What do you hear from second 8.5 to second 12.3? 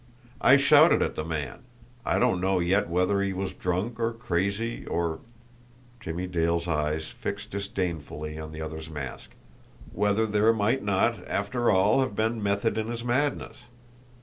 the other's mask "whether there might not, after all, have